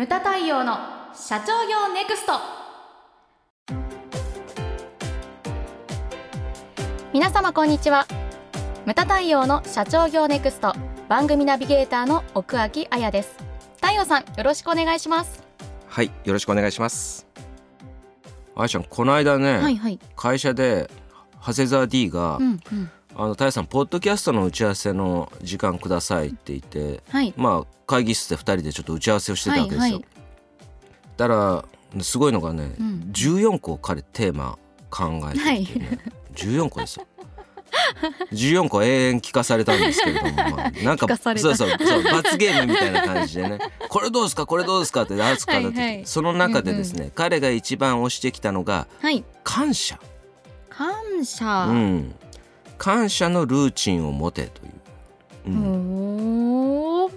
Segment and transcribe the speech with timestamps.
[0.00, 0.78] ムタ太陽の
[1.12, 2.32] 社長業ネクスト。
[7.12, 8.06] 皆様こんにちは。
[8.86, 10.72] ムタ太陽の社長業ネクスト。
[11.10, 13.36] 番組ナビゲーターの奥脇彩です。
[13.76, 15.44] 太陽さんよろしくお願いします。
[15.86, 17.26] はいよろしくお願いします。
[18.56, 20.00] あやちゃんこの間ね、はいはい。
[20.16, 20.90] 会社で
[21.46, 22.90] 長谷沢 D が、うんうん
[23.22, 27.34] あの太陽さんポッドキャストの打ち合わせの時間くださいって言ってはい。
[27.36, 30.04] まあ会議室で2人でちょっと打ち合わせをしてたわけですよ、はいはい。
[31.18, 31.64] だか
[31.96, 33.10] らすごいのがね、うん。
[33.12, 35.98] 14個彼テーマ考えてきてね、
[36.34, 37.06] 14個ですよ。
[38.32, 41.68] 14個永遠聞かされたんですけれども、まあ、 なんかそうそうそう
[42.04, 43.58] 罰ゲームみたいな感じでね。
[43.90, 44.46] これどうですか？
[44.46, 45.02] これどうですか？
[45.02, 49.22] って熱く語ってはいはいその中でですね、彼が一番推してきたのがはい。
[49.44, 49.98] 感謝、
[50.70, 52.14] 感謝、うん、
[52.80, 54.72] 感謝のルーチンを持てという。
[55.48, 57.10] うん。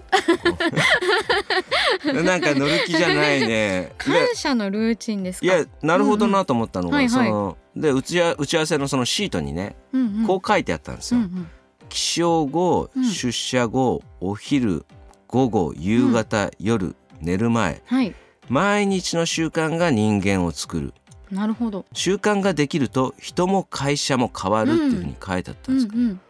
[2.25, 3.93] なんか乗る気じゃないね。
[3.97, 5.45] 感謝のルーチンですか？
[5.45, 7.09] いやなるほどなと思ったのが、うんうん。
[7.09, 10.27] そので打ちあ打ち合わせのそのシートにね、うんうん。
[10.27, 11.21] こう書いてあったんですよ。
[11.21, 11.47] うんうん。
[11.87, 13.05] 起床後、うん。
[13.05, 14.85] 出社後お昼
[15.27, 17.81] 午後夕方、夜寝る前。
[17.85, 18.13] はい。
[18.49, 20.93] 毎日の習慣が人間を作る
[21.33, 21.85] なるほど。
[21.93, 26.21] 習慣ができると人も会社も変わるっていうふうに書いてあったうんんですけど、うん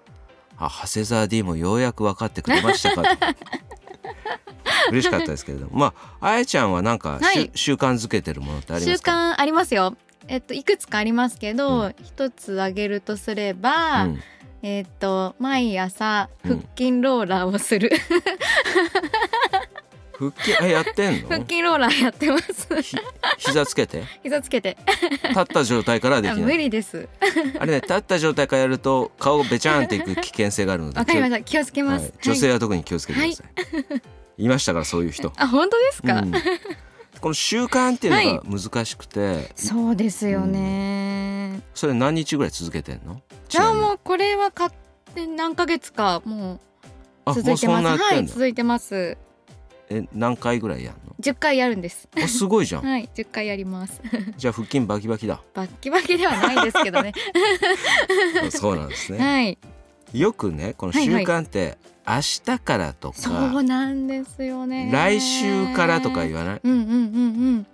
[0.57, 3.09] あ長谷沢 D もようやく分かってくれましたかと。
[4.91, 5.71] 嬉しかったですけれども。
[5.73, 7.49] まああやちゃんはなんか、はい。
[7.55, 9.11] 習慣づけてるものってあり習ますか？
[9.11, 9.95] 慣ありますよ。
[10.27, 14.19] えっといくつかありますけど、う一つ挙げるとすれば、うん。
[14.61, 16.51] えっと毎朝うん。
[16.59, 17.89] 腹筋ローラーをする、
[20.17, 22.81] 腹筋あやってん 腹の筋ローラーやってます。
[22.81, 22.95] ひ
[23.37, 24.03] 膝つけて。
[24.23, 24.77] 膝つけて。
[25.29, 26.57] 立った状態からはできない。
[26.57, 27.07] 理です。
[27.59, 33.43] あれね立った状態からやると顔べちゃんっていく危険性があるのでわかりま気をした気をつけます、はい、女性は特に気をつけてくださ
[34.37, 36.31] い、い、ましたからそういう人、 あ本当ですか、うん。
[37.21, 43.21] この習慣っていうのが難しくて、そうですよね、それ何日ぐらい続けてんの？
[43.49, 44.71] じゃあうもうこれは買っ
[45.13, 46.59] て何ヶ月かも
[47.25, 48.03] あう続いてます。
[48.03, 49.17] はい続いてます
[49.95, 52.09] え何回ぐらいやん10回やるんです。
[52.15, 52.83] のあすごいじゃん。
[52.83, 54.01] はい10回やります。
[54.37, 55.41] じゃあ腹筋バキバキだ。
[55.53, 57.13] バッキバキではないですけどね。
[58.51, 59.19] そうなんですね。
[59.19, 59.57] はい。
[60.13, 61.77] よくねこの習慣って
[62.07, 62.15] 明
[62.45, 64.89] 日からとか、そうなんですよね。
[64.91, 66.61] 来週からとか言わない？
[66.63, 66.83] うんうんう
[67.59, 67.65] ん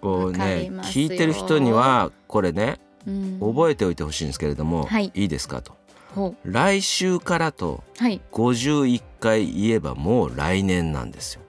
[0.00, 3.14] こうわかりね聞いてる人にはこれねうん。
[3.42, 5.10] うん覚えておいてほしいんですけれども、はい。
[5.14, 5.76] いいですかと。
[6.14, 8.20] ほ来週からとうはい。
[8.32, 11.41] 51回言えばもう来年なんですよ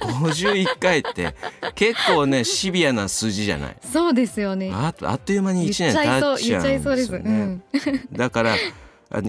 [0.00, 1.34] 51回って
[1.74, 3.76] 結構ねシビアな数字じゃない？
[3.82, 4.70] そうですよね。
[4.72, 7.30] ああっという間に1言っちゃい年経っちゃうんですよね。
[7.30, 7.62] うん、
[8.12, 8.56] だから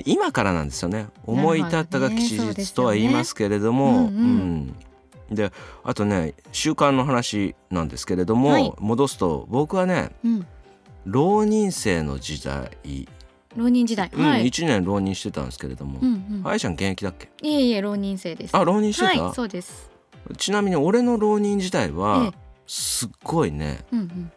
[0.05, 1.07] 今からなんですよね。
[1.25, 4.11] 思い立ったが吉日とは言いますけれども、
[5.31, 5.51] で
[5.83, 8.73] あとね習慣の話なんですけれども、はい。
[8.79, 10.45] 戻すと僕はねうん、
[11.05, 12.69] 浪人生の時代、
[13.55, 14.09] 浪人時代。
[14.13, 16.47] うんはい、1年浪人してたんですけれども、うんうん。
[16.47, 17.29] あやちゃん現役だっけ？
[17.41, 18.55] いえいえ浪人生です。
[18.55, 19.89] あ浪人してた、はいそうです。
[20.37, 24.31] ちなみに俺の浪人時代えはえすっごいねうんうん。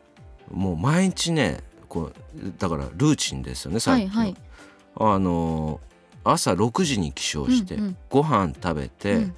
[0.59, 4.27] もう毎日ねこうだからルーチンですよねさっきの、はい。
[4.27, 4.37] はい
[4.99, 5.87] あのー
[6.29, 7.97] 朝6時に起床して、うんうん。
[8.11, 9.35] ご飯食べて、うん。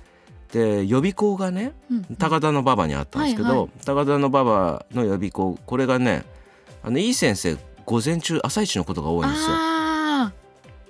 [0.51, 3.69] で予備校がねうん高田の馬場にあったんですけど、はいはい。
[3.85, 6.25] 高田の馬場の予備校これがね
[6.83, 7.59] あのいい先生
[7.89, 9.47] 午前中朝一のことが多いんですよ。
[9.51, 10.33] あ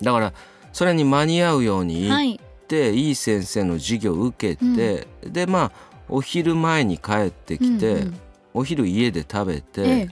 [0.03, 0.33] だから
[0.73, 2.41] それに間に合うように行っあはい。
[2.67, 5.73] て、い、い先生の授業を受けて、でまあ
[6.09, 8.21] お昼前に帰ってきて、うんうん
[8.55, 10.09] お昼家で食べて、え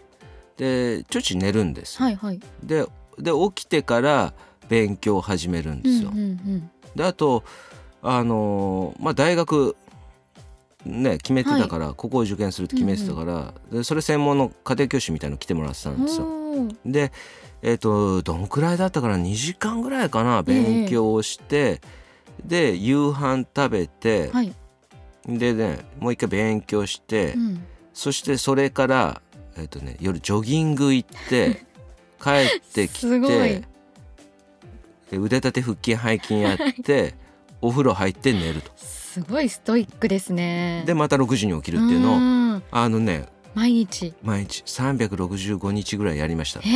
[0.98, 2.40] でちょち寝るんですよ、はいはい。
[2.62, 2.86] で
[3.18, 4.32] で起きてから
[4.68, 6.10] 勉強を始めるんですよ。
[6.10, 7.42] うんうんであと
[8.02, 9.74] あのーまあ大学
[10.84, 16.45] ね決めてたから、ここを受験するって決めてたから、でそれ専門の家庭教師みたいの来てもらってたうんんですよ。
[16.84, 17.12] で
[17.62, 20.42] えっ、とどんくらいだったかな？2時間ぐらいかな？
[20.42, 21.80] 勉強をして、
[22.44, 24.54] で夕飯食べて、はい。
[25.26, 27.64] でねもう一回勉強して、うん。
[27.92, 29.22] そしてそれから、
[29.56, 31.64] えっとね、夜ジョギング行って
[32.22, 33.64] 帰ってきて
[35.10, 37.14] で腕立て腹筋背筋やって
[37.62, 38.70] お風呂入って寝ると。
[38.76, 40.84] すごいストイックですね。
[40.86, 42.16] でまた6時に起きるっていうの。
[42.16, 43.26] をのあのね
[43.56, 44.12] 毎日。
[44.22, 44.62] 毎日。
[44.66, 46.60] 365日ぐらいやりました。
[46.60, 46.70] へ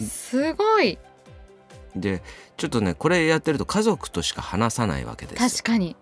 [0.00, 0.98] えすごい。
[1.94, 2.22] で
[2.56, 5.42] ちょっとねこれやってると家族としか話さないわけです。
[5.42, 5.94] よ確かに。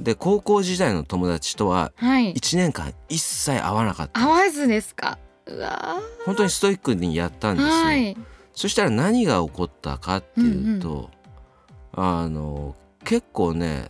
[0.00, 2.34] で高校時代の友達とははい。
[2.34, 5.18] 1年間一切会わなかった合わずですか？
[5.46, 8.16] うわ本当にストイックにやったんですよ、はい。
[8.54, 11.10] そしたら何が起こったかっていうと、
[11.92, 12.74] あの
[13.04, 13.88] 結構ね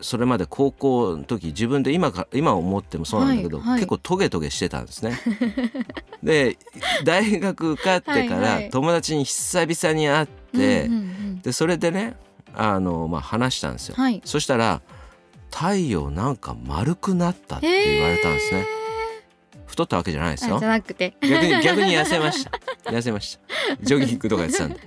[0.00, 3.80] それまで高校の時自分で今か今思ってもそうなんだけど、はいはい。
[3.80, 5.18] 結構トゲトゲしてたんですね。
[6.22, 6.58] で
[7.04, 10.90] 大学受かってから友達に久々に会って、
[11.42, 12.16] でそれでね
[12.54, 13.94] あの、まあ、話したんですよ。
[13.96, 14.20] はい。
[14.24, 14.82] そしたら
[15.50, 18.66] 「太陽なんか丸くなった」って言われたんですね。
[19.66, 20.56] 太ったわけじゃないですよ。
[20.56, 20.68] あじゃ。
[20.68, 21.16] なくて。
[21.20, 22.52] 逆に逆に痩せました。
[22.84, 23.76] 痩せました。
[23.82, 24.80] ジョギングとかやってたんで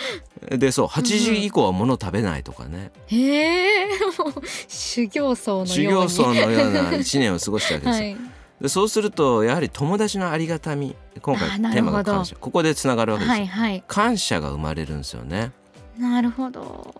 [0.56, 3.88] でそう8時以降は物食べないとかね、へえ
[4.18, 8.16] もう 修行僧のよう行僧のような1年を過ごしたわけですよ、はい。
[8.60, 11.92] でそうするとやはり友達のありがたみ今回テーマるほど。
[11.92, 12.36] が感謝。
[12.36, 13.84] ここでつながるわけですよ、はいはい。
[13.86, 15.52] 感謝が生まれるんですよね。
[15.98, 16.94] なるほど。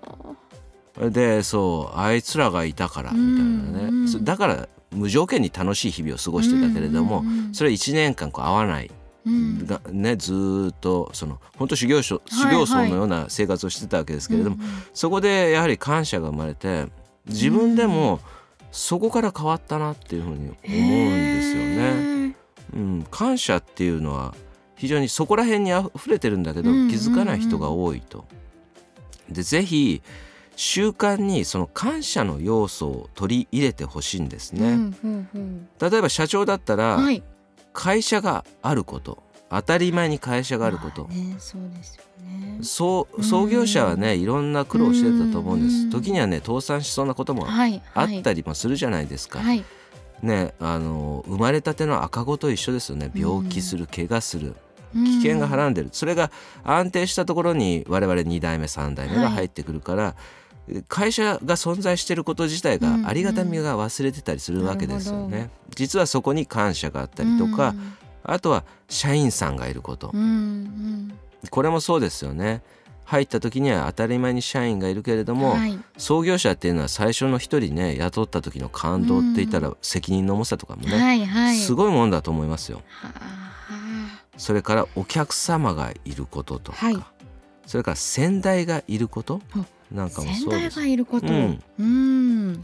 [1.10, 7.54] でそうあいつらがいたからみたいなね、うんうんそうだから無条件に楽しい日々を過ごしてたけれども、うんうんうん。
[7.54, 8.86] それ1年間こう会わない。
[8.86, 8.92] うん
[9.66, 14.56] がねずーっとその本当修行僧修行僧のような生活をしてたわけですけれども、
[14.94, 16.86] そこでやはり感謝が生まれて
[17.26, 18.20] 自分でも
[18.70, 22.36] そこから変わったなっていうふうに思うんですよね。
[22.74, 24.34] うん、感謝っていうのは
[24.76, 28.26] 非常にそこら辺にあふれてるんだけど気づかない人が多いと。
[29.30, 30.02] でぜひ
[30.54, 34.68] 習慣にその感謝の要素を取り入れてほしいんですね。
[34.68, 35.68] うんうんうん。
[35.80, 37.22] 例えば社長だったらはい
[37.76, 41.04] 会社があること当たり前に会社があること。
[41.04, 42.58] まあねそうですよね。
[42.62, 45.70] 創業者はねいろんな苦労をしてたと思うんでうん。
[45.70, 48.18] す時にはね倒産しそうなこともはいあはい。
[48.18, 49.62] ったりもするじゃないですか、はい。
[50.22, 53.10] ねあの生まれたての赤子と一緒ですよね。
[53.14, 54.54] 病気する怪我する
[54.94, 55.90] 危危険がはらんでる。
[55.92, 56.30] それが
[56.64, 60.14] 安定したところに我々2代目3代目が入ってくるから、
[60.88, 65.50] 会社が存在していること自体がありがたみが忘れてたりするわけですよなるね。
[65.74, 67.74] 実はそこに感謝があったりとか、
[68.24, 70.10] あとは社員さんがいること。
[70.12, 71.12] うんうん。
[71.50, 72.62] これもそうですよね。
[73.04, 75.78] 入った時には当たり前に社員がいるけれども、うんはい。
[75.96, 81.56] 創業者っていうのは最初の一人ね雇った時の感動って言ったら責任の重さとかもね、はいはい。
[81.56, 82.82] すごいもんだと思いますよ。
[82.88, 83.46] はあ
[84.36, 86.98] それからお客様がいることとか、はい。
[87.66, 90.80] それから先代がいることあなんかもそうです。
[90.80, 91.26] がいること。
[91.28, 91.60] うん。
[91.78, 92.62] うん。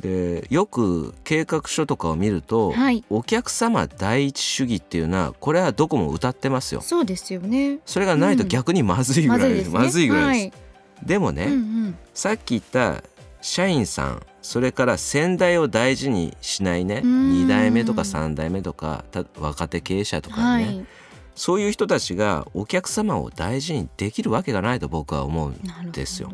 [0.00, 3.04] でよく計画書とかを見ると、はい。
[3.10, 6.80] お客様第一主義っていうのはこれはどこも歌ってますよ。
[6.80, 7.78] そうですよね。
[7.86, 9.70] それがないと逆にまずいぐらいです。
[9.70, 11.06] まずいぐらいです。
[11.06, 11.98] でもね、はいうんうん。
[12.12, 13.02] さっき言った
[13.40, 17.02] 社員さんそれから先代を大事にしないね。
[17.04, 17.32] うん。
[17.44, 20.86] 2代目とか3代目とかた若手経営者とかね、はい
[21.34, 25.50] そういう人たちがお客様を大事にできるわけがないと僕は思う。
[25.64, 25.90] なるほど。
[25.92, 26.30] ですよ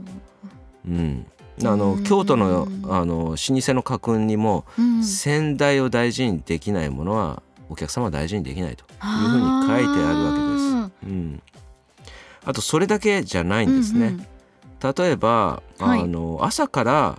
[0.89, 1.27] うん、
[1.65, 2.05] あのうん。
[2.05, 5.05] 京都のあの老舗の家訓にも、うん。
[5.05, 11.07] 先代を大事にできないものはお客様を大事にできないというふうに書いてあるわけです。
[11.07, 11.43] うん、
[12.45, 14.07] あとそれだけじゃないんですね。
[14.09, 14.27] うんうん
[14.83, 16.01] 例えば、はい。
[16.01, 17.19] あの朝から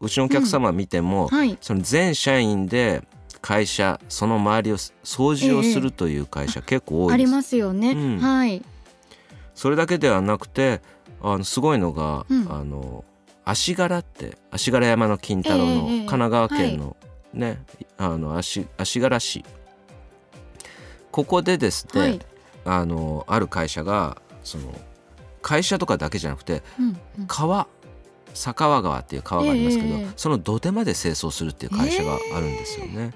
[0.00, 1.58] うちのお客様見ても、はい。
[1.60, 3.02] その全社員で
[3.42, 7.14] 会社その周りを掃除をするという会社、結構多いです。
[7.14, 7.90] ありますよね。
[7.90, 8.18] うん。
[8.18, 8.62] はい。
[9.54, 10.80] それだけではなくて
[11.20, 12.46] あのすごいのが、うん。
[12.50, 13.04] あの
[13.44, 16.96] 足柄って足柄山の金太郎のええええ神奈川県の
[17.34, 17.60] ね、
[17.98, 19.44] あの足足柄市。
[21.10, 22.20] ここでですね、はい。
[22.64, 24.72] あのある会社がその
[25.42, 27.26] 会社とかだけじゃなくてうんうん。
[27.26, 27.66] 川
[28.34, 30.06] 坂川川っていう川がありますけど、ええ。
[30.16, 33.12] その土手まで清掃するっていう会社があるんですよね。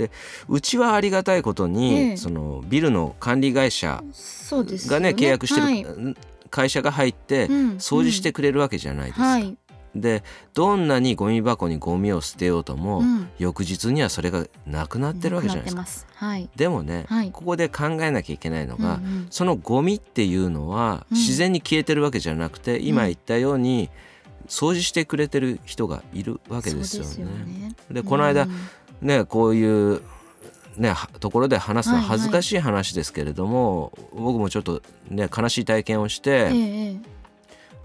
[0.00, 0.10] で
[0.48, 2.16] うちはありがたいことに、ええ。
[2.16, 6.16] そのビルの管理会社がね契約してる、はい。
[6.48, 9.24] 会社が入ってうん掃除してくれるわけじゃないですか。
[9.24, 9.56] はい。
[9.94, 10.22] で
[10.54, 13.28] どんなにゴミ箱にゴミを捨てようとも、うん。
[13.38, 15.84] 翌日にはそれがなくなってるわけじゃないですか。
[15.84, 16.06] す。
[16.14, 16.48] はい。
[16.56, 17.30] でもね、はい。
[17.30, 21.16] ここで考えなきゃいけないのが、うんうんそのゴミっていうのはうん。
[21.16, 23.90] 自然に消えてるわけじゃなくて、今言ったように
[24.50, 27.10] 掃除してくれてる人がいるわけですよね。
[27.10, 27.74] そうね。
[27.90, 28.50] でこの間うん
[29.00, 30.02] ねこういう
[30.76, 32.18] ねはところで話すのははいはい。
[32.18, 36.96] 恥ずかしい話ですけれども、僕もちょっとね悲しい体験をして、ええええ。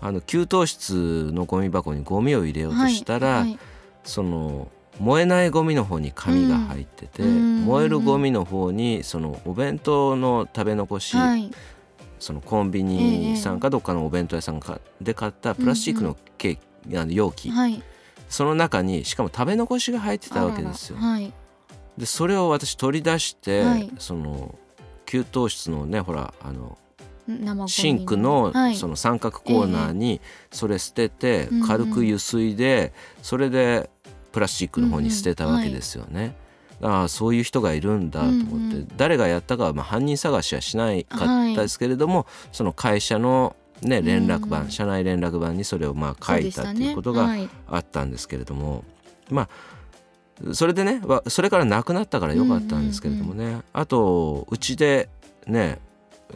[0.02, 3.60] あの給湯室のゴミ箱にゴミを入れようとしたら、はいはい。
[4.04, 4.68] その
[5.00, 11.52] 燃えないゴミの方に紙が入ってて、うん燃えるゴミの方にそのお弁当の食べ残し、はい。
[12.20, 17.84] そのコンビニさんかどっかのお弁当屋さんかで買ったプラスチックのケーキ、あの容器、はい
[18.30, 20.98] その中にしかも食べ残しが入ってたわけですよ。
[21.00, 21.02] あ。
[21.02, 21.34] ららはい。
[21.98, 23.92] でそれを私取り出して、はい。
[24.00, 24.56] その
[25.06, 26.78] 給湯室のねほらあの
[27.68, 28.76] シンクのはい。
[28.76, 33.90] その三角コーナーにそれ捨てて軽くゆすいでそれで
[34.32, 36.36] プラスチックの方に捨てたわけですよね。
[36.82, 41.18] ああそういう人がいるんだと思って、誰がやったかはまあ犯人探しはしないか
[41.52, 44.72] ったですけれども、その会社のね、連絡板、うん。
[44.72, 47.30] 社内連絡板にそれをまあ書いたっていうことが
[47.68, 48.84] あったんですけれども、
[49.30, 55.10] まあそれでねわそれからなくなったからよかったんですけれどもね、あとうちで
[55.48, 55.80] ね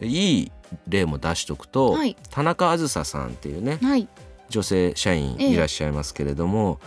[0.00, 0.52] いい
[0.88, 2.16] 例も出しとくと、はい。
[2.30, 4.08] 田中あずささんっていうねはい。
[4.48, 6.80] 女性社員ええいらっしゃいますけれども、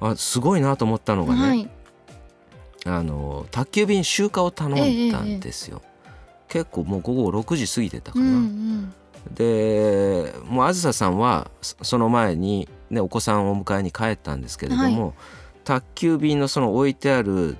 [0.00, 1.68] あすごいなと思ったのがね、はい。
[2.84, 5.82] あの宅急便集荷を頼んだんですよ、
[6.48, 8.94] 結構もう午後6時過ぎてたかうな、んうん
[9.30, 15.14] でもうあずささんはそその前に、ね、お子さんをお迎えに帰ったんですけれども、
[15.64, 17.56] 宅急便のその置いてある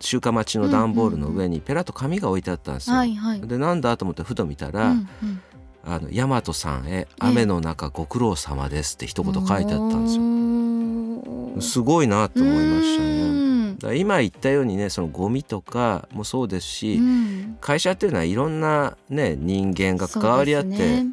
[0.00, 2.96] 集荷待ちの段ボールの上にペラッと紙が置いてあったんですよ。
[2.96, 5.40] はいはいでなんだと思ってふと見たら「うんうん
[5.86, 10.22] あの大和さんへ雨の中ご苦労様です」って一言書いてあったんですよ。
[10.22, 13.53] んすごいなと思いましたね。
[13.92, 21.04] 今言ったようにねそのゴミとかもそうですし、うん会社っていうのはいろんな、ね、人間が関わり合って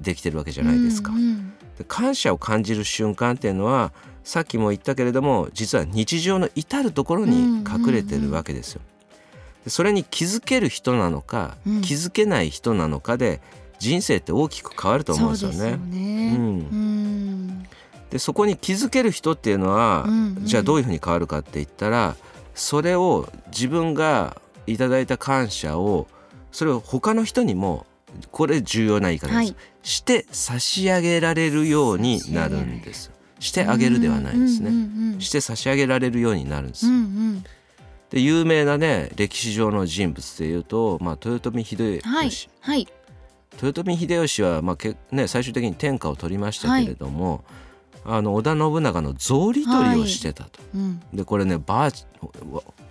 [0.00, 1.12] できてるわけじゃないですか。
[1.12, 3.92] うんうんで感謝を感じる瞬間っていうのは
[4.24, 8.80] さっきも言ったけれども実は日常の至る所に隠れてるわけですよ。
[9.64, 13.40] でそれに気づける人なのか、うん気づけない人なのかで
[13.78, 15.56] 人生って大きく変わると思うんですよね。
[15.56, 16.36] そうよね。
[16.36, 16.87] うんうん
[18.10, 20.44] でそこに気づける人っていうのは、うんうん。
[20.44, 22.16] じゃあどういうふうに変わるかって言ったら
[22.54, 26.06] それを自分がいただいた感謝を
[26.52, 27.86] それを他の人にも
[28.30, 29.56] これ重要な言い方です、はい。
[29.82, 33.10] して差し上げられるようになるんです。
[33.38, 37.44] してあげるではないですね、うんうんうんして差し上げられるようになるんです、うんうん。
[38.08, 42.88] で有名なね歴史上の人物でいうと、まあ、豊臣秀吉、はいはい。
[43.60, 47.44] 豊臣秀吉は、まあけね、最終的に天下を取りましたけれども、
[48.08, 50.60] あの織田信長の草履取りをしてたと。
[50.74, 51.00] うん。
[51.12, 51.90] でこれねばあ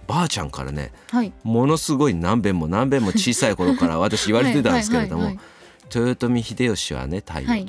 [0.08, 1.34] ばあちゃんからねはい。
[1.44, 5.44] ものすごい何遍も何遍も小さい頃から 私言われてたんですけれども、はいはい
[5.90, 7.66] 豊臣秀吉はね太陽と、はい。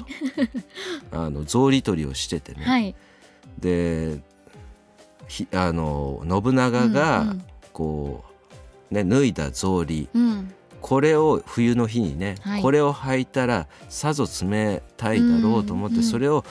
[1.12, 2.82] あの草履取りをしててね、はい。
[2.82, 2.94] はい
[3.60, 4.20] で
[5.28, 8.24] ひあの信長がうんこ
[8.90, 10.52] う、ね、脱いだ草履うん。
[10.80, 12.62] これを冬の日にね、はい。
[12.62, 16.08] これを履いたらさぞ冷たいだろうと思って、うんうん。
[16.08, 16.44] それを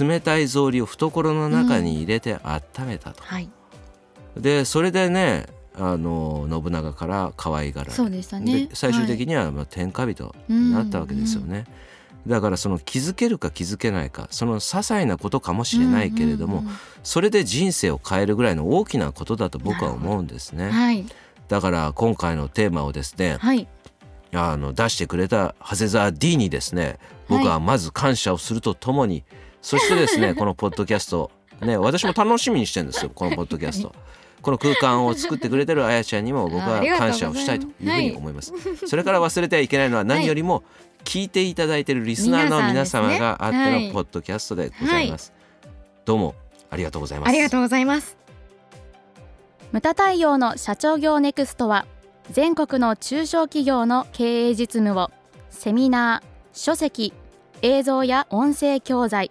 [0.00, 3.22] 冷たい草履を懐の中に入れて温めたと。
[3.22, 3.50] はい。
[4.36, 5.46] でそれでね
[5.76, 8.66] あの信長から可愛がられそうでしたね。
[8.66, 11.66] で最終的にはまあ天下人になったわけですよね。
[12.26, 16.64] だからその気づけるか気づけないかその些細なことかもしれないけれども、
[17.02, 20.70] それで人生を変えるぐらいの大きなことだと僕は思うんですね。
[20.70, 21.04] はい。
[21.48, 23.68] だから今回のテーマをですねはい。
[24.32, 26.98] あの出してくれた長谷沢 D にですね
[27.28, 29.22] 僕はまず感謝をするとともに、
[29.64, 31.30] そしてですね このポッドキャスト
[31.62, 33.92] ね私も楽しみにしてるんですよこのポッドキャスト。
[34.42, 38.52] この空間を作ってくれてるあやちゃんにも僕は感謝をしたいというふうに思います。
[38.86, 40.62] それから忘れてはいけないのは何よりも
[41.02, 45.32] 聞いていただいているリスナーの皆様があってのポッドキャストでございます。
[46.04, 46.34] どうも
[46.68, 47.28] ありがとうございます。
[47.30, 48.18] ありがとうございます
[49.72, 51.86] ムタ太陽の社長業ネクストは
[52.30, 55.10] 全国の中小企業の経営実務を
[55.48, 57.14] セミナー書籍
[57.62, 59.30] 映像や音声教材